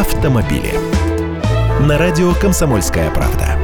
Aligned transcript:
автомобили. 0.00 0.72
На 1.80 1.96
радио 1.96 2.34
«Комсомольская 2.34 3.10
правда». 3.10 3.56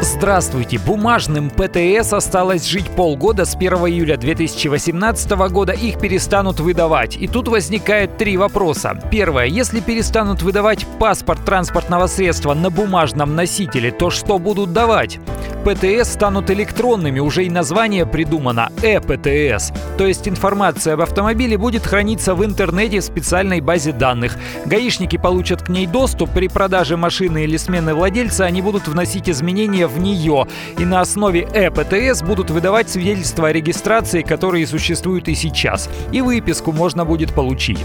Здравствуйте! 0.00 0.78
Бумажным 0.78 1.50
ПТС 1.50 2.14
осталось 2.14 2.64
жить 2.64 2.88
полгода. 2.88 3.44
С 3.44 3.54
1 3.54 3.72
июля 3.74 4.16
2018 4.16 5.30
года 5.50 5.72
их 5.72 6.00
перестанут 6.00 6.58
выдавать. 6.58 7.16
И 7.16 7.28
тут 7.28 7.48
возникает 7.48 8.16
три 8.16 8.38
вопроса. 8.38 8.98
Первое. 9.10 9.44
Если 9.44 9.80
перестанут 9.80 10.40
выдавать 10.42 10.86
паспорт 10.98 11.44
транспортного 11.44 12.06
средства 12.06 12.54
на 12.54 12.70
бумажном 12.70 13.36
носителе, 13.36 13.90
то 13.90 14.08
что 14.08 14.38
будут 14.38 14.72
давать? 14.72 15.20
ПТС 15.64 16.12
станут 16.12 16.50
электронными, 16.50 17.20
уже 17.20 17.44
и 17.44 17.50
название 17.50 18.06
придумано– 18.06 18.70
ЭПТС. 18.82 19.72
То 19.96 20.06
есть 20.06 20.28
информация 20.28 20.94
об 20.94 21.00
автомобиле 21.00 21.58
будет 21.58 21.86
храниться 21.86 22.34
в 22.34 22.44
интернете 22.44 23.00
в 23.00 23.04
специальной 23.04 23.60
базе 23.60 23.92
данных. 23.92 24.36
Гаишники 24.66 25.16
получат 25.16 25.62
к 25.62 25.68
ней 25.68 25.86
доступ, 25.86 26.30
при 26.30 26.48
продаже 26.48 26.96
машины 26.96 27.44
или 27.44 27.56
смены 27.56 27.94
владельца 27.94 28.44
они 28.44 28.62
будут 28.62 28.88
вносить 28.88 29.28
изменения 29.28 29.86
в 29.86 29.98
нее. 29.98 30.46
И 30.78 30.84
на 30.84 31.00
основе 31.00 31.48
ЭПТС 31.52 32.22
будут 32.22 32.50
выдавать 32.50 32.88
свидетельства 32.88 33.48
о 33.48 33.52
регистрации, 33.52 34.22
которые 34.22 34.66
существуют 34.66 35.28
и 35.28 35.34
сейчас. 35.34 35.88
И 36.12 36.20
выписку 36.20 36.72
можно 36.72 37.04
будет 37.04 37.32
получить. 37.32 37.78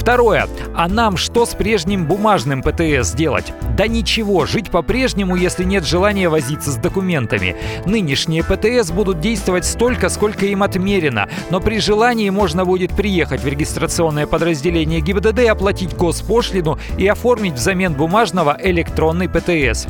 Второе. 0.00 0.48
А 0.74 0.88
нам 0.88 1.18
что 1.18 1.44
с 1.44 1.50
прежним 1.54 2.06
бумажным 2.06 2.62
ПТС 2.62 3.12
делать? 3.12 3.52
Да 3.76 3.86
ничего, 3.86 4.46
жить 4.46 4.70
по-прежнему, 4.70 5.36
если 5.36 5.62
нет 5.62 5.84
желания 5.84 6.30
возиться 6.30 6.70
с 6.70 6.76
документами. 6.76 7.54
Нынешние 7.84 8.42
ПТС 8.42 8.92
будут 8.92 9.20
действовать 9.20 9.66
столько, 9.66 10.08
сколько 10.08 10.46
им 10.46 10.62
отмерено, 10.62 11.28
но 11.50 11.60
при 11.60 11.80
желании 11.80 12.30
можно 12.30 12.64
будет 12.64 12.92
приехать 12.92 13.42
в 13.42 13.46
регистрационное 13.46 14.26
подразделение 14.26 15.02
ГИБДД, 15.02 15.50
оплатить 15.50 15.94
госпошлину 15.94 16.78
и 16.96 17.06
оформить 17.06 17.54
взамен 17.54 17.92
бумажного 17.92 18.56
электронный 18.58 19.28
ПТС. 19.28 19.86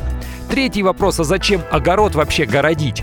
Третий 0.49 0.83
вопрос, 0.83 1.21
а 1.21 1.23
зачем 1.23 1.61
огород 1.71 2.15
вообще 2.15 2.45
городить? 2.45 3.01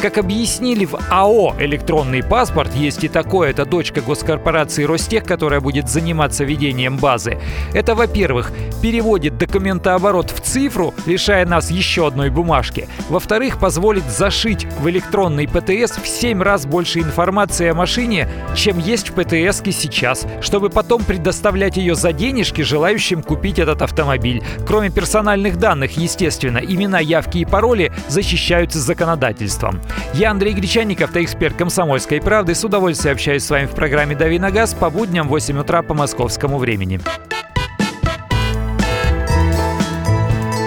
Как 0.00 0.16
объяснили 0.16 0.86
в 0.86 0.98
АО 1.10 1.56
«Электронный 1.58 2.22
паспорт», 2.22 2.74
есть 2.74 3.04
и 3.04 3.08
такое, 3.08 3.50
это 3.50 3.66
дочка 3.66 4.00
госкорпорации 4.00 4.84
Ростех, 4.84 5.24
которая 5.24 5.60
будет 5.60 5.90
заниматься 5.90 6.42
ведением 6.42 6.96
базы. 6.96 7.38
Это, 7.74 7.94
во-первых, 7.94 8.50
переводит 8.80 9.36
документооборот 9.36 10.30
в 10.30 10.40
цифру, 10.40 10.94
лишая 11.04 11.44
нас 11.44 11.70
еще 11.70 12.06
одной 12.06 12.30
бумажки. 12.30 12.88
Во-вторых, 13.10 13.58
позволит 13.58 14.04
зашить 14.04 14.66
в 14.80 14.88
электронный 14.88 15.46
ПТС 15.46 15.98
в 15.98 16.08
7 16.08 16.42
раз 16.42 16.64
больше 16.64 17.00
информации 17.00 17.68
о 17.68 17.74
машине, 17.74 18.26
чем 18.56 18.78
есть 18.78 19.10
в 19.10 19.12
ПТС 19.12 19.60
сейчас, 19.78 20.26
чтобы 20.40 20.70
потом 20.70 21.04
предоставлять 21.04 21.76
ее 21.76 21.94
за 21.94 22.14
денежки 22.14 22.62
желающим 22.62 23.22
купить 23.22 23.58
этот 23.58 23.82
автомобиль. 23.82 24.42
Кроме 24.66 24.88
персональных 24.88 25.58
данных, 25.58 25.98
естественно, 25.98 26.56
имена, 26.56 27.00
явки 27.00 27.36
и 27.36 27.44
пароли 27.44 27.92
защищаются 28.08 28.78
законодательством. 28.78 29.82
Я 30.12 30.30
Андрей 30.30 30.54
Гречанников, 30.54 31.16
эксперт 31.16 31.56
«Комсомольской 31.56 32.20
правды». 32.20 32.54
С 32.54 32.64
удовольствием 32.64 33.14
общаюсь 33.14 33.44
с 33.44 33.50
вами 33.50 33.66
в 33.66 33.74
программе 33.74 34.14
«Дави 34.16 34.38
на 34.38 34.50
газ» 34.50 34.74
по 34.74 34.90
будням 34.90 35.26
в 35.26 35.30
8 35.30 35.58
утра 35.58 35.82
по 35.82 35.94
московскому 35.94 36.58
времени. 36.58 37.00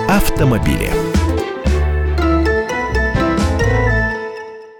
Автомобили. 0.10 1.13